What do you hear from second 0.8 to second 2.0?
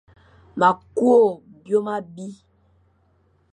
kw byôm